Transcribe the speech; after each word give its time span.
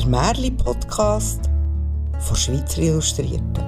der 0.00 0.08
Märli-Podcast 0.08 1.50
von 2.20 2.36
Schweizer 2.36 2.80
Illustrierten. 2.80 3.64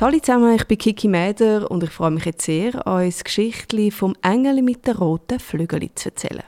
Hallo 0.00 0.18
zusammen, 0.18 0.56
ich 0.56 0.66
bin 0.66 0.78
Kiki 0.78 1.06
Mäder 1.06 1.70
und 1.70 1.84
ich 1.84 1.90
freue 1.90 2.10
mich 2.10 2.24
jetzt 2.24 2.44
sehr, 2.44 2.86
euch 2.86 3.14
das 3.14 3.24
Geschichtli 3.24 3.90
vom 3.90 4.16
Engel 4.22 4.62
mit 4.62 4.86
den 4.86 4.96
roten 4.96 5.38
Flügeln 5.38 5.90
zu 5.94 6.08
erzählen. 6.08 6.42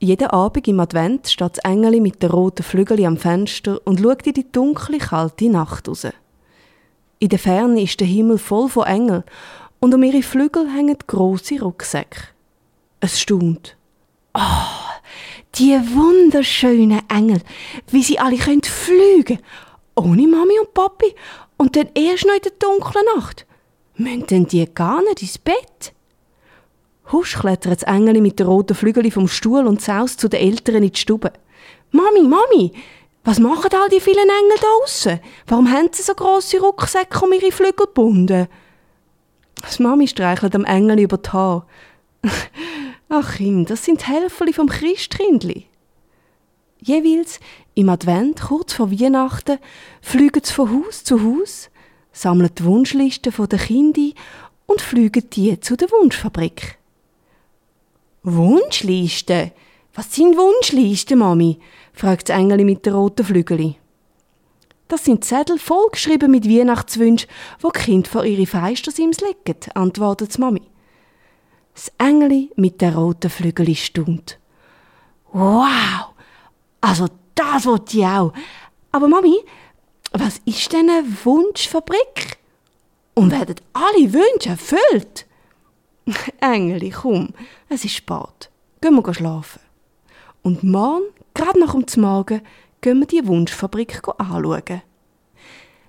Jeden 0.00 0.28
Abend 0.28 0.68
im 0.68 0.80
Advent 0.80 1.28
steht 1.28 1.56
das 1.56 1.64
Engel 1.64 2.00
mit 2.00 2.22
den 2.22 2.30
roten 2.30 2.62
Flügeln 2.62 3.06
am 3.06 3.16
Fenster 3.16 3.80
und 3.86 4.00
schaut 4.00 4.26
in 4.26 4.34
die 4.34 4.52
dunkle, 4.52 4.98
kalte 4.98 5.48
Nacht 5.48 5.88
raus. 5.88 6.06
In 7.20 7.28
der 7.28 7.38
Ferne 7.38 7.82
ist 7.82 8.00
der 8.00 8.06
Himmel 8.06 8.36
voll 8.36 8.68
von 8.68 8.86
Engeln 8.86 9.24
und 9.80 9.94
um 9.94 10.02
ihre 10.02 10.22
Flügel 10.22 10.68
hängen 10.70 10.98
große 11.06 11.60
Rucksäcke. 11.60 12.20
Es 13.00 13.18
staunt. 13.18 13.77
Oh, 14.40 15.00
die 15.56 15.72
wunderschönen 15.72 17.02
Engel, 17.08 17.40
wie 17.88 18.04
sie 18.04 18.20
alle 18.20 18.36
können 18.36 18.62
fliegen, 18.62 19.40
ohne 19.96 20.28
Mami 20.28 20.60
und 20.60 20.72
Papi 20.74 21.12
und 21.56 21.74
dann 21.74 21.88
erst 21.94 22.24
noch 22.24 22.34
in 22.34 22.42
der 22.42 22.52
dunklen 22.52 23.04
Nacht. 23.16 23.46
Müssen 23.96 24.26
denn 24.26 24.46
die 24.46 24.64
gar 24.72 25.02
nicht 25.02 25.22
ins 25.22 25.38
Bett? 25.38 25.92
Husch 27.10 27.36
klettert 27.36 27.82
das 27.82 27.82
Engel 27.82 28.20
mit 28.20 28.38
den 28.38 28.46
roten 28.46 28.76
Flügeln 28.76 29.10
vom 29.10 29.26
Stuhl 29.26 29.66
und 29.66 29.82
saust 29.82 30.20
zu 30.20 30.28
den 30.28 30.40
Eltern 30.40 30.76
in 30.76 30.92
die 30.92 31.00
Stube. 31.00 31.32
Mami, 31.90 32.22
Mami, 32.22 32.72
was 33.24 33.40
machen 33.40 33.70
all 33.74 33.88
die 33.88 33.98
vielen 33.98 34.18
Engel 34.18 34.56
da 34.60 34.66
draussen? 34.66 35.20
Warum 35.48 35.68
haben 35.68 35.88
sie 35.90 36.02
so 36.02 36.14
grosse 36.14 36.60
Rucksäcke 36.60 37.24
um 37.24 37.32
ihre 37.32 37.50
Flügel 37.50 37.86
gebunden? 37.86 38.46
Das 39.62 39.80
Mami 39.80 40.06
streichelt 40.06 40.54
am 40.54 40.64
Engel 40.64 41.00
über 41.00 41.16
die 41.16 41.30
Haare. 41.30 41.66
Ach 43.10 43.36
Kind, 43.36 43.70
das 43.70 43.84
sind 43.84 44.06
Helferli 44.06 44.52
vom 44.52 44.68
Christkindli. 44.68 45.64
Jeweils 46.80 47.40
im 47.74 47.88
Advent, 47.88 48.42
kurz 48.42 48.74
vor 48.74 48.90
Weihnachten, 48.90 49.58
fliegen 50.02 50.42
sie 50.44 50.52
von 50.52 50.70
Haus 50.70 51.04
zu 51.04 51.22
Haus, 51.22 51.70
sammeln 52.12 52.50
die 52.56 52.64
Wunschlisten 52.64 53.32
der 53.34 53.58
Kinder 53.58 54.12
und 54.66 54.82
fliegen 54.82 55.28
die 55.30 55.58
zu 55.58 55.76
der 55.76 55.90
Wunschfabrik. 55.90 56.78
Wunschlisten? 58.22 59.52
Was 59.94 60.14
sind 60.14 60.36
Wunschlisten, 60.36 61.18
Mami? 61.18 61.58
fragt 61.94 62.28
das 62.28 62.36
Engel 62.36 62.62
mit 62.64 62.84
den 62.84 62.92
roten 62.92 63.24
Flügeln. 63.24 63.76
Das 64.86 65.06
sind 65.06 65.24
Zettel 65.24 65.58
vollgeschrieben 65.58 66.30
mit 66.30 66.48
Weihnachtswünschen, 66.48 67.30
wo 67.60 67.70
die 67.70 67.80
Kinder 67.80 68.08
vor 68.08 68.24
ihre 68.24 68.46
Feistersims 68.46 69.20
legen, 69.20 69.58
antwortet 69.74 70.36
die 70.36 70.40
Mami. 70.40 70.62
Das 71.78 71.92
Engel 71.96 72.48
mit 72.56 72.80
den 72.80 72.92
roten 72.92 73.30
Flügeln 73.30 73.76
stund. 73.76 74.40
Wow! 75.32 76.08
Also 76.80 77.06
das 77.36 77.66
wollte 77.66 77.98
ich 77.98 78.04
auch. 78.04 78.32
Aber 78.90 79.06
Mami, 79.06 79.38
was 80.10 80.40
ist 80.44 80.72
denn 80.72 80.90
eine 80.90 81.06
Wunschfabrik? 81.24 82.38
Und 83.14 83.30
werden 83.30 83.60
alle 83.74 84.12
Wünsche 84.12 84.48
erfüllt? 84.48 85.26
Engeli, 86.40 86.90
komm, 86.90 87.28
es 87.68 87.84
ist 87.84 87.94
spät. 87.94 88.50
Gehen 88.80 88.96
wir 88.96 89.14
schlafen. 89.14 89.60
Und 90.42 90.64
morgen, 90.64 91.04
gerade 91.32 91.60
nach 91.60 91.76
dem 91.80 92.02
Morgen, 92.02 92.40
gehen 92.80 92.98
wir 92.98 93.06
die 93.06 93.24
Wunschfabrik 93.24 94.02
anschauen. 94.18 94.82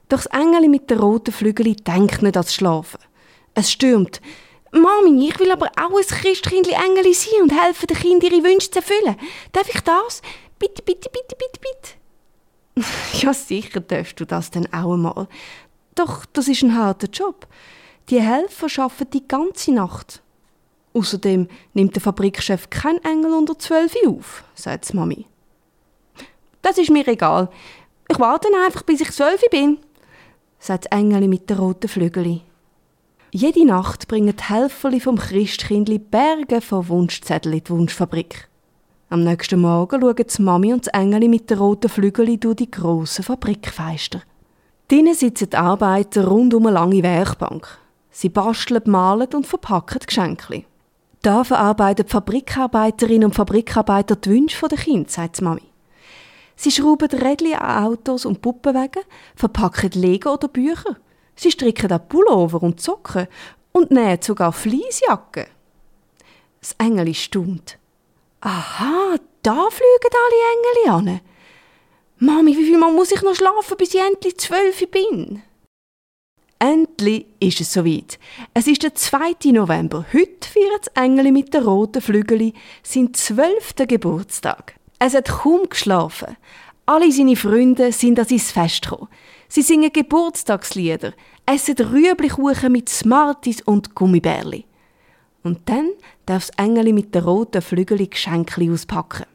Doch 0.07 0.21
das 0.21 0.27
Engeli 0.27 0.67
mit 0.67 0.91
den 0.91 0.99
roten 0.99 1.31
Flügeln 1.31 1.77
denkt 1.77 2.21
nicht 2.21 2.37
ans 2.37 2.53
Schlafen. 2.53 2.99
Es 3.55 3.71
stürmt. 3.71 4.21
Mami, 4.71 5.27
ich 5.27 5.39
will 5.39 5.51
aber 5.51 5.67
auch 5.77 5.97
ein 5.97 6.05
Christkindli 6.05 6.73
Engeli 6.73 7.13
sein 7.13 7.41
und 7.41 7.51
helfen 7.51 7.87
den 7.87 7.97
Kindern 7.97 8.31
ihre 8.31 8.43
Wünsche 8.43 8.69
zu 8.69 8.79
erfüllen. 8.79 9.15
Darf 9.51 9.69
ich 9.73 9.81
das? 9.81 10.21
Bitte, 10.59 10.81
bitte, 10.83 11.09
bitte, 11.09 11.35
bitte, 11.35 11.59
bitte. 11.59 12.87
ja, 13.25 13.33
sicher 13.33 13.79
darfst 13.79 14.19
du 14.19 14.25
das 14.25 14.51
dann 14.51 14.71
auch 14.73 14.93
einmal. 14.93 15.27
Doch 15.95 16.25
das 16.25 16.47
ist 16.47 16.63
ein 16.63 16.77
harter 16.77 17.07
Job. 17.07 17.47
Die 18.09 18.21
Helfer 18.21 18.83
arbeiten 18.83 19.11
die 19.11 19.27
ganze 19.27 19.71
Nacht. 19.71 20.21
Außerdem 20.93 21.47
nimmt 21.73 21.95
der 21.95 22.01
Fabrikchef 22.01 22.69
kein 22.69 23.03
Engel 23.03 23.33
unter 23.33 23.57
zwölf 23.59 23.95
auf, 24.07 24.43
sagt 24.55 24.91
die 24.91 24.95
Mami. 24.95 25.25
Das 26.61 26.77
ist 26.77 26.89
mir 26.89 27.07
egal. 27.07 27.49
Ich 28.07 28.19
warte 28.19 28.47
einfach, 28.65 28.83
bis 28.83 29.01
ich 29.01 29.11
zwölf 29.11 29.41
bin, 29.51 29.77
sagt 30.57 30.91
Engel 30.91 31.27
mit 31.27 31.49
den 31.49 31.57
roten 31.57 31.87
Flügeln. 31.87 32.41
Jede 33.31 33.63
Nacht 33.63 34.07
bringen 34.07 34.35
die 34.35 34.43
Helferli 34.43 34.99
vom 34.99 35.15
Christkindli 35.15 35.99
Berge 35.99 36.61
von 36.61 36.87
Wunschzetteln 36.87 37.53
in 37.53 37.63
die 37.63 37.69
Wunschfabrik. 37.69 38.49
Am 39.09 39.23
nächsten 39.23 39.61
Morgen 39.61 40.01
schauen 40.01 40.15
die 40.15 40.41
Mami 40.41 40.73
und 40.73 40.87
das 40.87 40.93
Engel 40.99 41.29
mit 41.29 41.47
den 41.47 41.59
roten 41.59 41.89
Flügeln 41.89 42.39
durch 42.39 42.55
die 42.55 42.71
grossen 42.71 43.23
Fabrikfenster. 43.23 44.23
Drinnen 44.87 45.13
sitzen 45.13 45.51
die 45.51 45.57
Arbeiter 45.57 46.27
rund 46.27 46.55
um 46.55 46.65
eine 46.65 46.73
lange 46.73 47.03
Werkbank. 47.03 47.67
Sie 48.09 48.29
basteln, 48.29 48.81
malen 48.85 49.31
und 49.35 49.45
verpacken 49.45 49.99
Geschenke. 50.07 50.63
Da 51.21 51.43
verarbeiten 51.43 52.07
die 52.07 52.11
Fabrikarbeiterinnen 52.11 53.25
und 53.25 53.35
Fabrikarbeiter 53.35 54.15
die 54.15 54.31
Wünsche 54.31 54.67
der 54.67 54.79
Kinder, 54.79 55.07
sagt 55.07 55.39
die 55.39 55.43
Mami. 55.43 55.61
Sie 56.55 56.71
schrauben 56.71 57.09
Rädchen 57.09 57.59
an 57.59 57.85
Autos 57.85 58.25
und 58.25 58.41
Puppenwagen, 58.41 59.03
verpacken 59.35 59.91
Lego 59.91 60.33
oder 60.33 60.47
Bücher. 60.47 60.97
Sie 61.39 61.51
stricken 61.51 61.89
auch 61.93 62.05
Pullover 62.09 62.61
und 62.61 62.81
Socken 62.81 63.27
und 63.71 63.91
nähen 63.91 64.21
sogar 64.21 64.51
Fleecejacken. 64.51 65.45
Das 66.59 66.75
Engel 66.77 67.13
staunt. 67.13 67.77
Aha, 68.41 69.15
da 69.41 69.69
fliegen 69.69 70.15
alle 70.25 70.91
Engel 70.91 71.11
an. 71.13 71.21
Mami, 72.17 72.57
wie 72.57 72.65
viel 72.65 72.77
Mal 72.77 72.91
muss 72.91 73.13
ich 73.13 73.21
noch 73.21 73.35
schlafen, 73.35 73.77
bis 73.77 73.93
ich 73.93 74.01
endlich 74.01 74.37
zwölf 74.37 74.85
bin? 74.91 75.41
Endlich 76.59 77.27
ist 77.39 77.61
es 77.61 77.71
soweit. 77.71 78.19
Es 78.53 78.67
ist 78.67 78.83
der 78.83 78.95
2. 78.95 79.51
November. 79.53 80.05
Heute 80.11 80.49
feiert 80.49 80.87
das 80.87 81.01
Engel 81.01 81.31
mit 81.31 81.53
den 81.53 81.63
roten 81.63 82.01
Flügeln 82.01 82.51
seinen 82.83 83.13
zwölften 83.13 83.87
Geburtstag. 83.87 84.75
Es 84.99 85.13
hat 85.13 85.29
kaum 85.29 85.69
geschlafen. 85.69 86.35
Alle 86.85 87.11
seine 87.13 87.37
Freunde 87.37 87.93
sind 87.93 88.19
an 88.19 88.25
sein 88.25 88.39
Fest 88.39 88.81
gekommen. 88.81 89.08
Sie 89.51 89.63
singen 89.63 89.91
Geburtstagslieder, 89.91 91.13
essen 91.47 91.75
Rüeblichkuchen 91.75 92.71
mit 92.71 92.87
Smarties 92.87 93.61
und 93.61 93.95
Gummibärli. 93.95 94.65
Und 95.43 95.67
dann 95.67 95.89
darf 96.27 96.51
das 96.51 96.63
Engel 96.63 96.93
mit 96.93 97.15
den 97.15 97.23
roten 97.23 97.63
Flügeln 97.63 98.07
Geschenke 98.07 98.71
auspacken. 98.71 99.25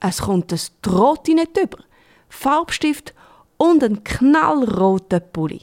Es 0.00 0.18
kommt 0.18 0.52
ein 0.52 0.60
Trottinett 0.82 1.56
über, 1.56 1.78
Farbstift 2.28 3.14
und 3.56 3.82
einen 3.82 4.04
knallroten 4.04 5.22
Pulli. 5.32 5.62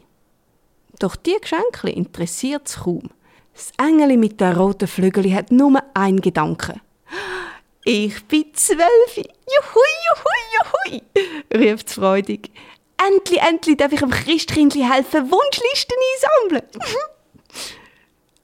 Doch 0.97 1.15
die 1.15 1.37
Geschenke 1.39 1.89
interessiert 1.89 2.67
es 2.67 2.77
kaum. 2.77 3.11
Das 3.53 3.71
Engel 3.77 4.17
mit 4.17 4.41
den 4.41 4.55
roten 4.55 4.87
Flügeln 4.87 5.35
hat 5.35 5.51
nur 5.51 5.79
einen 5.93 6.21
Gedanken. 6.21 6.81
Ich 7.85 8.23
bin 8.25 8.45
zwölf. 8.53 9.17
Juhui, 9.17 9.93
juhui, 10.07 11.01
juhui, 11.51 11.73
es 11.73 11.93
freudig. 11.93 12.49
Endlich, 13.07 13.41
endlich 13.41 13.77
darf 13.77 13.91
ich 13.91 13.99
dem 13.99 14.11
Christkindli 14.11 14.81
helfen, 14.81 15.29
Wunschlisten 15.31 15.97
einsammeln. 16.49 16.69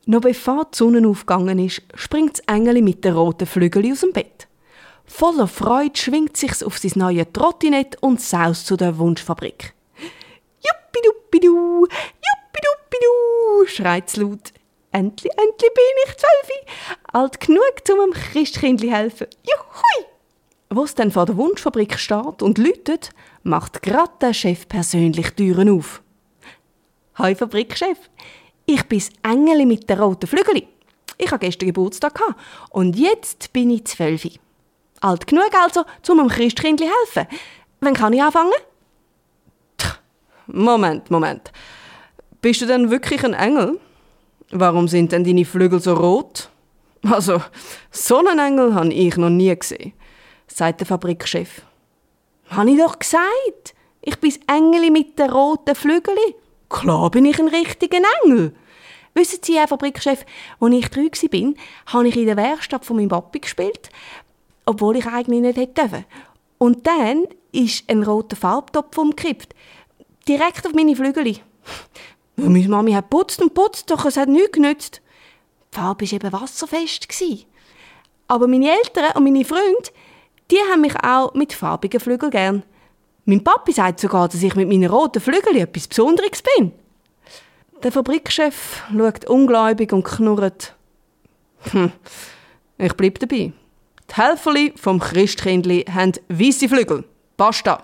Noch 0.06 0.22
bevor 0.22 0.66
die 0.66 0.78
Sonne 0.78 1.08
aufgegangen 1.08 1.59
ist, 1.59 1.84
springt 1.94 2.40
das 2.40 2.47
Engel 2.47 2.81
mit 2.81 3.06
den 3.06 3.14
roten 3.14 3.46
Flügeln 3.46 3.92
aus 3.92 4.02
dem 4.02 4.12
Bett. 4.12 4.48
Voller 5.06 5.48
Freude 5.48 6.00
schwingt 6.00 6.36
sich's 6.36 6.64
auf 6.64 6.78
sein 6.78 6.94
neues 6.96 7.28
Trottinett 7.31 7.98
und 8.02 8.22
saust 8.22 8.66
zu 8.66 8.75
der 8.75 8.98
Wunschfabrik. 8.98 9.74
Juppidupidu, 10.66 11.88
juppidupidu, 11.88 13.68
schreit 13.68 14.08
es 14.08 14.18
laut. 14.18 14.53
Endlich, 14.92 15.31
endlich 15.38 15.74
bin 15.74 15.84
ich 16.06 16.18
zwölf, 16.18 16.98
alt 17.14 17.40
genug, 17.40 17.62
um 17.92 18.12
dem 18.12 18.14
Christkindli 18.14 18.90
helfen. 18.90 19.28
Juhui! 19.44 20.08
Wo 20.71 20.83
es 20.83 20.94
dann 20.94 21.10
vor 21.10 21.25
der 21.25 21.36
Wunschfabrik 21.36 21.98
steht 21.98 22.44
und 22.44 22.60
läutet, 22.60 23.10
macht 23.42 23.81
gerade 23.81 24.12
der 24.21 24.33
Chef 24.36 24.68
persönlich 24.68 25.31
Türen 25.31 25.68
auf. 25.68 26.04
Hi 27.16 27.33
Fabrikchef, 27.33 27.98
ich 28.68 28.83
bin 28.83 29.00
das 29.00 29.10
Engel 29.24 29.66
mit 29.66 29.89
den 29.89 30.00
roten 30.00 30.27
Flügeln. 30.27 30.62
Ich 31.18 31.31
hatte 31.31 31.48
gestern 31.48 31.69
Geburtstag 31.69 32.21
und 32.69 32.95
jetzt 32.95 33.51
bin 33.51 33.71
ich 33.71 33.86
zwölf. 33.86 34.27
Alt 35.01 35.25
genug 35.25 35.50
also, 35.60 35.86
um 36.10 36.19
dem 36.19 36.27
Christkindli 36.27 36.86
helfen. 36.86 37.27
Wann 37.80 37.95
kann 37.95 38.13
ich 38.13 38.21
anfangen? 38.21 38.54
Moment, 40.45 41.10
Moment. 41.10 41.51
Bist 42.42 42.62
du 42.62 42.68
denn 42.68 42.92
wirklich 42.92 43.24
ein 43.25 43.33
Engel? 43.33 43.80
Warum 44.51 44.88
sind 44.88 45.13
denn 45.13 45.24
deine 45.24 45.45
Flügel 45.45 45.80
so 45.80 45.95
rot? 45.95 46.50
Also, 47.10 47.42
so 47.89 48.19
einen 48.19 48.38
Engel 48.38 48.75
habe 48.75 48.94
ich 48.94 49.18
noch 49.18 49.30
nie 49.30 49.56
gesehen, 49.56 49.94
sagt 50.59 50.81
der 50.81 50.88
Fabrikchef. 50.88 51.61
Habe 52.50 52.71
ich 52.71 52.77
doch 52.77 53.00
gesagt. 53.00 53.73
Ich 54.01 54.17
bin 54.19 54.29
das 54.31 54.39
Engel 54.56 54.91
mit 54.91 55.17
den 55.17 55.29
roten 55.29 55.75
Flügeln. 55.75 56.17
Klar 56.69 57.09
bin 57.09 57.25
ich 57.25 57.39
ein 57.39 57.47
richtiger 57.47 58.00
Engel. 58.23 58.53
Wissen 59.13 59.39
Sie, 59.41 59.57
Herr 59.57 59.67
Fabrikchef, 59.67 60.25
als 60.59 60.73
ich 60.73 60.88
drei 60.89 61.03
war, 61.03 61.53
habe 61.88 62.07
ich 62.07 62.15
in 62.15 62.25
der 62.25 62.38
Werkstatt 62.38 62.85
von 62.85 62.97
meinem 62.97 63.09
Papi 63.09 63.39
gespielt. 63.39 63.89
obwohl 64.65 64.97
ich 64.97 65.07
eigentlich 65.07 65.41
nicht 65.41 65.57
hätte 65.57 65.81
dürfen. 65.81 66.06
Und 66.59 66.85
dann 66.85 67.25
ist 67.51 67.89
ein 67.89 68.03
roter 68.03 68.35
Farbtopf 68.35 68.97
umgekippt. 68.97 69.56
Direkt 70.27 70.67
auf 70.67 70.73
meine 70.73 70.95
Flügel. 70.95 71.38
Meine 72.35 72.69
Mami 72.69 72.94
hat 72.94 73.09
putzt 73.09 73.41
und 73.41 73.53
putzt, 73.53 73.89
doch 73.89 74.06
es 74.06 74.15
hat 74.15 74.29
nichts 74.29 74.53
genützt. 74.53 75.01
Die 75.73 75.77
Farbe 75.77 76.06
war 76.06 76.13
eben 76.13 76.31
wasserfest. 76.31 77.07
Aber 78.27 78.47
meine 78.47 78.71
Eltern 78.71 79.11
und 79.15 79.23
meine 79.23 79.44
Freunde, 79.44 79.89
die 80.51 80.60
haben 80.72 80.81
mich 80.81 80.96
auch 81.04 81.34
mit 81.34 81.54
farbigen 81.54 82.00
Flügeln 82.00 82.31
gern. 82.31 82.63
Mein 83.25 83.44
Papi 83.44 83.72
sagt 83.72 84.00
sogar, 84.00 84.28
dass 84.28 84.42
ich 84.42 84.56
mit 84.56 84.68
meinen 84.68 84.90
roten 84.90 85.22
Flügeln 85.22 85.57
etwas 85.57 85.88
Besonderes 85.88 86.42
bin. 86.57 86.72
Der 87.84 87.92
Fabrikchef 87.92 88.84
schaut 88.92 89.25
ungläubig 89.25 89.94
und 89.94 90.04
knurrt. 90.04 90.75
Hm, 91.72 91.92
ich 92.78 92.94
bleib 92.94 93.19
dabei. 93.19 93.54
Die 94.10 94.16
Helferli 94.16 94.74
vom 94.75 95.00
Christkindli 95.00 95.86
haben 95.94 96.13
weiße 96.30 96.68
Flügel. 96.68 97.04
Basta. 97.38 97.84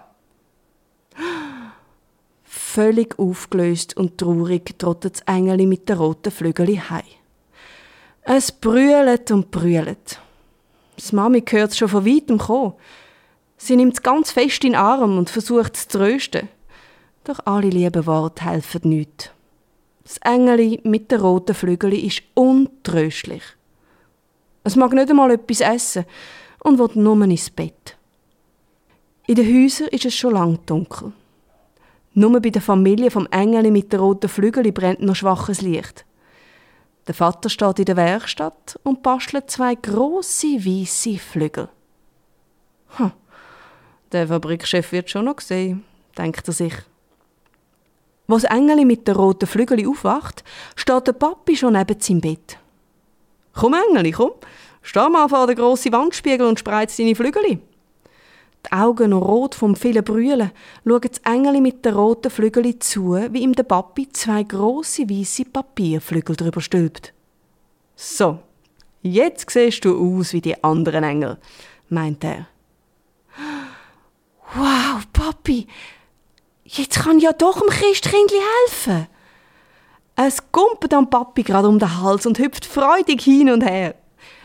Völlig 2.43 3.17
aufgelöst 3.19 3.95
und 3.95 4.17
traurig 4.17 4.77
trottet 4.79 5.15
das 5.15 5.21
Engeli 5.33 5.65
mit 5.65 5.87
den 5.87 5.97
roten 5.97 6.31
Flügeln 6.31 6.89
heim. 6.89 7.03
Es 8.23 8.51
brüllt 8.51 9.29
und 9.31 9.51
brüllt. 9.51 10.19
Das 10.95 11.11
Mami 11.11 11.43
hört 11.47 11.71
es 11.71 11.77
schon 11.77 11.89
von 11.89 12.05
weitem 12.05 12.37
kommen. 12.37 12.73
Sie 13.57 13.75
nimmt 13.75 13.93
es 13.93 14.03
ganz 14.03 14.31
fest 14.31 14.63
in 14.63 14.71
den 14.71 14.79
Arm 14.79 15.17
und 15.17 15.29
versucht 15.29 15.75
es 15.75 15.87
zu 15.87 15.97
trösten. 15.97 16.49
Doch 17.23 17.39
alle 17.45 17.69
lieben 17.69 18.05
Worte 18.05 18.45
helfen 18.45 18.89
nichts. 18.89 19.31
Das 20.03 20.17
Engeli 20.17 20.79
mit 20.83 21.11
den 21.11 21.19
roten 21.19 21.55
Flügeln 21.55 21.93
ist 21.93 22.21
untröstlich. 22.35 23.41
Es 24.63 24.75
mag 24.75 24.93
nicht 24.93 25.09
einmal 25.09 25.31
etwas 25.31 25.61
essen 25.61 26.05
und 26.63 26.77
will 26.77 27.01
nur 27.01 27.23
ins 27.23 27.49
Bett. 27.49 27.97
In 29.27 29.35
den 29.35 29.47
Häusern 29.47 29.87
ist 29.87 30.05
es 30.05 30.13
schon 30.15 30.33
lang 30.33 30.59
dunkel. 30.65 31.11
Nur 32.13 32.39
bei 32.39 32.49
der 32.49 32.61
Familie 32.61 33.09
vom 33.09 33.27
Engeli 33.31 33.71
mit 33.71 33.91
den 33.91 33.99
roten 33.99 34.29
Flügeln 34.29 34.73
brennt 34.73 35.01
noch 35.01 35.15
schwaches 35.15 35.61
Licht. 35.61 36.05
Der 37.07 37.13
Vater 37.13 37.49
steht 37.49 37.79
in 37.79 37.85
der 37.85 37.97
Werkstatt 37.97 38.79
und 38.83 39.03
bastelt 39.03 39.51
zwei 39.51 39.75
große 39.75 40.47
weiße 40.47 41.19
Flügel. 41.19 41.69
Hm, 42.97 43.11
der 44.11 44.27
Fabrikchef 44.27 44.91
wird 44.91 45.09
schon 45.09 45.25
noch 45.25 45.39
sehen, 45.39 45.83
denkt 46.17 46.47
er 46.47 46.53
sich. 46.53 46.73
Wo 48.27 48.35
das 48.35 48.45
Engeli 48.45 48.85
mit 48.85 49.07
den 49.07 49.15
roten 49.15 49.45
Flügeln 49.45 49.87
aufwacht, 49.87 50.43
steht 50.75 51.05
der 51.05 51.13
Papi 51.13 51.55
schon 51.55 51.73
neben 51.73 51.99
seinem 51.99 52.21
Bett. 52.21 52.57
Komm, 53.53 53.75
Engeli, 53.75 54.11
komm, 54.11 54.31
steh 54.81 55.07
mal 55.09 55.29
vor 55.29 55.45
der 55.45 55.55
grossen 55.55 55.91
Wandspiegel 55.91 56.47
und 56.47 56.59
spreiz 56.59 56.97
deine 56.97 57.15
Flügel. 57.15 57.59
Die 58.65 58.71
Augen 58.71 59.13
rot 59.13 59.53
vom 59.53 59.75
vielen 59.75 60.03
Brüllen 60.03 60.51
schaut 60.87 61.05
das 61.05 61.19
Engeli 61.23 61.61
mit 61.61 61.85
den 61.85 61.93
roten 61.93 62.31
Flügeln 62.31 62.81
zu, 62.81 63.15
wie 63.31 63.41
ihm 63.41 63.53
der 63.53 63.63
Papi 63.63 64.09
zwei 64.11 64.43
grosse 64.43 65.07
weiße 65.07 65.45
Papierflügel 65.45 66.35
drüber 66.35 66.61
stülpt. 66.61 67.13
So, 67.95 68.39
jetzt 69.03 69.51
siehst 69.51 69.85
du 69.85 70.19
aus 70.19 70.33
wie 70.33 70.41
die 70.41 70.63
anderen 70.63 71.03
Engel, 71.03 71.37
meint 71.89 72.23
er. 72.23 72.47
Wow, 74.55 75.03
Papi, 75.13 75.67
jetzt 76.63 77.03
kann 77.03 77.19
ja 77.19 77.33
doch 77.33 77.59
dem 77.59 77.69
Christkindli 77.69 78.39
helfen. 78.63 79.07
Es 80.15 80.51
kumpelt 80.51 80.93
am 80.93 81.09
Papi 81.09 81.43
gerade 81.43 81.67
um 81.67 81.77
den 81.77 82.01
Hals 82.01 82.25
und 82.25 82.39
hüpft 82.39 82.65
freudig 82.65 83.21
hin 83.21 83.51
und 83.51 83.61
her. 83.61 83.95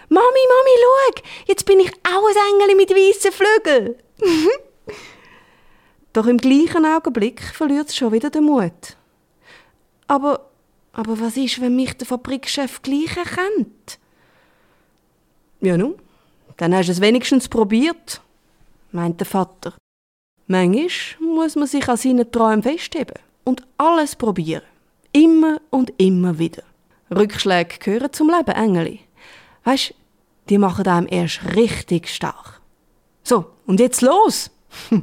Mami, 0.08 0.24
Mami, 0.24 1.19
jetzt 1.50 1.66
bin 1.66 1.80
ich 1.80 1.92
auch 2.04 2.26
ein 2.28 2.54
Engel 2.54 2.76
mit 2.76 2.90
weißen 2.90 3.32
Flügeln. 3.32 3.96
Doch 6.12 6.26
im 6.26 6.38
gleichen 6.38 6.86
Augenblick 6.86 7.42
verliert 7.42 7.88
es 7.88 7.96
schon 7.96 8.12
wieder 8.12 8.30
den 8.30 8.44
Mut. 8.44 8.96
Aber, 10.06 10.48
aber 10.92 11.20
was 11.20 11.36
ist, 11.36 11.60
wenn 11.60 11.76
mich 11.76 11.96
der 11.96 12.06
Fabrikchef 12.06 12.82
gleich 12.82 13.16
erkennt? 13.16 13.98
Ja 15.60 15.76
nun, 15.76 15.96
dann 16.56 16.74
hast 16.74 16.86
du 16.86 16.92
es 16.92 17.00
wenigstens 17.00 17.48
probiert, 17.48 18.20
meint 18.92 19.20
der 19.20 19.26
Vater. 19.26 19.74
Manchmal 20.46 20.88
muss 21.20 21.54
man 21.54 21.68
sich 21.68 21.88
an 21.88 21.96
seinen 21.96 22.30
Träumen 22.30 22.62
festheben 22.62 23.18
und 23.44 23.62
alles 23.76 24.16
probieren. 24.16 24.62
Immer 25.12 25.60
und 25.70 25.92
immer 25.98 26.38
wieder. 26.38 26.62
Rückschläge 27.14 27.78
gehören 27.78 28.12
zum 28.12 28.30
Leben, 28.30 28.50
Engeli. 28.50 29.00
Weißt, 29.64 29.94
die 30.50 30.58
machen 30.58 30.86
einem 30.86 31.06
erst 31.08 31.54
richtig 31.54 32.08
stark. 32.08 32.60
So, 33.22 33.46
und 33.66 33.80
jetzt 33.80 34.02
los! 34.02 34.50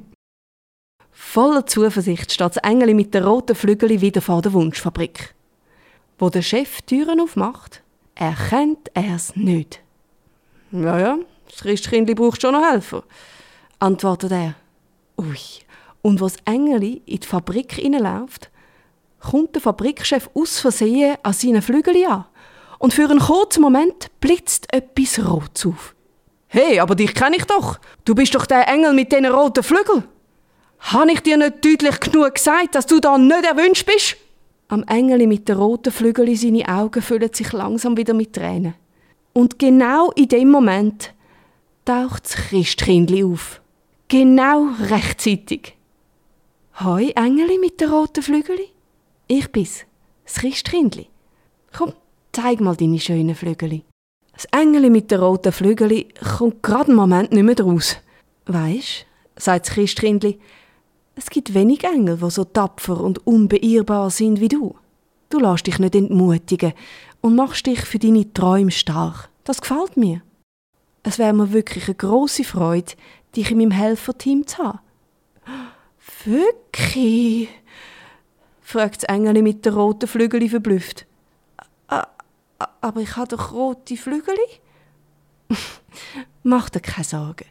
Voller 1.11 1.65
Zuversicht 1.65 2.31
steht 2.31 2.55
das 2.55 2.57
Engeli 2.57 2.93
mit 2.93 3.13
den 3.13 3.23
roten 3.23 3.55
Flügeln 3.55 4.01
wieder 4.01 4.21
vor 4.21 4.41
der 4.41 4.53
Wunschfabrik. 4.53 5.33
Wo 6.19 6.29
der 6.29 6.41
Chef 6.41 6.81
Türen 6.81 7.21
aufmacht, 7.21 7.83
erkennt 8.15 8.89
er 8.93 9.15
es 9.15 9.35
nicht. 9.35 9.81
Ja, 10.71 10.99
ja, 10.99 11.17
das 11.49 11.61
Christkindli 11.61 12.15
braucht 12.15 12.41
schon 12.41 12.53
noch 12.53 12.69
Helfer, 12.69 13.03
antwortet 13.79 14.31
er. 14.31 14.55
Ui, 15.17 15.37
und 16.01 16.21
was 16.21 16.35
Engeli 16.45 17.01
in 17.05 17.19
die 17.19 17.27
Fabrik 17.27 17.73
hineinläuft, 17.73 18.51
kommt 19.19 19.55
der 19.55 19.61
Fabrikchef 19.61 20.29
aus 20.33 20.59
Versehen 20.59 21.17
an 21.23 21.33
seinen 21.33 21.61
Flügeln 21.61 22.05
an. 22.07 22.25
Und 22.79 22.93
für 22.93 23.09
einen 23.09 23.19
kurzen 23.19 23.61
Moment 23.61 24.07
blitzt 24.19 24.71
etwas 24.73 25.19
Rotes 25.25 25.65
auf. 25.65 25.95
Hey, 26.47 26.79
aber 26.79 26.95
dich 26.95 27.13
kenne 27.13 27.37
ich 27.37 27.45
doch. 27.45 27.79
Du 28.05 28.15
bist 28.15 28.33
doch 28.35 28.45
der 28.45 28.67
Engel 28.67 28.93
mit 28.93 29.11
den 29.11 29.25
roten 29.25 29.63
Flügeln. 29.63 30.03
Habe 30.79 31.11
ich 31.11 31.21
dir 31.21 31.37
nicht 31.37 31.65
deutlich 31.65 31.99
genug 31.99 32.35
gesagt, 32.35 32.75
dass 32.75 32.85
du 32.85 32.99
da 32.99 33.17
nicht 33.17 33.43
erwünscht 33.43 33.85
bist? 33.85 34.17
Am 34.69 34.83
Engel 34.83 35.27
mit 35.27 35.49
den 35.49 35.57
roten 35.57 35.91
Flügeln 35.91 36.35
seine 36.35 36.67
Augen 36.67 37.01
füllen 37.01 37.33
sich 37.33 37.51
langsam 37.51 37.97
wieder 37.97 38.13
mit 38.13 38.33
Tränen. 38.33 38.75
Und 39.33 39.59
genau 39.59 40.11
in 40.11 40.27
dem 40.27 40.49
Moment 40.49 41.13
taucht 41.85 42.25
das 42.25 42.35
Christkindli 42.35 43.23
auf. 43.23 43.61
Genau 44.07 44.69
rechtzeitig. 44.89 45.75
Hoi, 46.79 47.11
Engeli 47.15 47.57
mit 47.57 47.81
den 47.81 47.89
roten 47.89 48.21
Flügeln. 48.21 48.59
Ich 49.27 49.51
bin's, 49.51 49.85
das 50.25 50.35
Christkindli. 50.35 51.07
Komm, 51.75 51.93
zeig 52.37 52.61
mal 52.61 52.75
deine 52.75 52.99
schönen 52.99 53.33
Flügel. 53.33 53.81
Das 54.33 54.45
Engel 54.51 54.91
mit 54.91 55.09
den 55.09 55.19
roten 55.19 55.51
Flügeln 55.51 56.03
kommt 56.37 56.61
gerade 56.61 56.89
einen 56.89 56.95
Moment 56.95 57.31
nicht 57.31 57.43
mehr 57.43 57.55
draus. 57.55 57.97
Weisst, 58.45 59.07
sagt 59.35 59.65
das 59.65 59.73
Christkindli, 59.73 60.37
es 61.15 61.31
gibt 61.31 61.55
wenig 61.55 61.83
Engel, 61.83 62.17
die 62.17 62.29
so 62.29 62.43
tapfer 62.43 63.01
und 63.01 63.25
unbeirrbar 63.25 64.11
sind 64.11 64.39
wie 64.39 64.49
du. 64.49 64.75
Du 65.29 65.39
lässt 65.39 65.65
dich 65.65 65.79
nicht 65.79 65.95
entmutigen 65.95 66.73
und 67.21 67.35
machst 67.35 67.65
dich 67.65 67.81
für 67.81 67.97
deine 67.97 68.31
Träume 68.31 68.69
stark. 68.69 69.29
Das 69.43 69.59
gefällt 69.59 69.97
mir. 69.97 70.21
Es 71.01 71.17
wäre 71.17 71.33
mir 71.33 71.53
wirklich 71.53 71.87
eine 71.87 71.95
große 71.95 72.43
Freude, 72.43 72.93
dich 73.35 73.49
in 73.49 73.57
meinem 73.57 73.71
Helferteam 73.71 74.45
zu 74.45 74.59
haben. 74.59 74.79
Wirklich? 76.23 77.49
fragt 78.61 78.97
das 78.97 79.03
Engel 79.05 79.41
mit 79.41 79.65
den 79.65 79.73
roten 79.73 80.07
Flügeln 80.07 80.49
verblüfft. 80.49 81.07
Aber 82.59 83.01
ich 83.01 83.15
habe 83.15 83.27
doch 83.27 83.51
rote 83.51 83.97
Flügel. 83.97 84.35
Mach 86.43 86.69
dir 86.69 86.79
keine 86.79 87.03
Sorgen. 87.03 87.45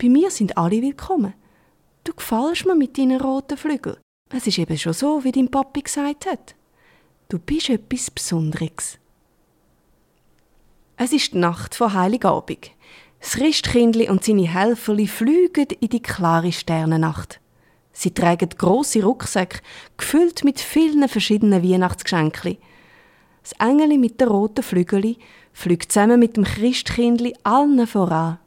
Bei 0.00 0.08
mir 0.08 0.30
sind 0.30 0.56
alle 0.56 0.82
willkommen. 0.82 1.34
Du 2.04 2.14
gefällst 2.14 2.66
mir 2.66 2.74
mit 2.74 2.96
deinen 2.96 3.20
roten 3.20 3.56
Flügeln. 3.56 3.98
Es 4.30 4.46
ist 4.46 4.58
eben 4.58 4.78
schon 4.78 4.92
so, 4.92 5.24
wie 5.24 5.32
dein 5.32 5.50
Papi 5.50 5.82
gesagt 5.82 6.26
hat. 6.26 6.54
Du 7.28 7.38
bist 7.38 7.68
etwas 7.68 8.10
Besonderes. 8.10 8.98
Es 10.96 11.12
ist 11.12 11.32
die 11.32 11.38
Nacht 11.38 11.74
vor 11.74 11.92
Heiligabend. 11.92 12.70
Das 13.20 13.32
Christkindli 13.32 14.08
und 14.08 14.24
seine 14.24 14.48
Helferli 14.48 15.06
fliegen 15.06 15.66
in 15.80 15.88
die 15.88 16.02
klare 16.02 16.52
Sternennacht. 16.52 17.40
Sie 17.92 18.12
tragen 18.12 18.48
große 18.48 19.02
Rucksäcke, 19.02 19.60
gefüllt 19.96 20.44
mit 20.44 20.60
vielen 20.60 21.08
verschiedenen 21.08 21.62
Weihnachtsgeschenken. 21.62 22.58
Das 23.48 23.66
Engeli 23.66 23.96
mit 23.96 24.20
den 24.20 24.28
roten 24.28 24.62
Flügeln 24.62 25.16
fliegt 25.54 25.90
zusammen 25.90 26.20
mit 26.20 26.36
dem 26.36 26.44
Christkindli 26.44 27.34
allen 27.44 27.86
voran. 27.86 28.38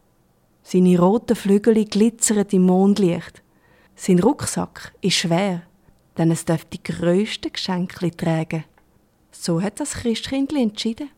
Seine 0.61 0.99
roten 0.99 1.35
Flügel 1.35 1.85
glitzern 1.85 2.45
im 2.51 2.61
Mondlicht. 2.61 3.41
Sein 3.95 4.19
Rucksack 4.19 4.93
ist 5.01 5.15
schwer, 5.15 5.63
denn 6.19 6.29
es 6.29 6.45
darf 6.45 6.65
die 6.65 6.83
grössten 6.83 7.51
Geschenke 7.51 8.15
tragen. 8.15 8.63
So 9.31 9.59
hat 9.59 9.79
das 9.79 9.93
Christkindli 9.93 10.61
entschieden. 10.61 11.09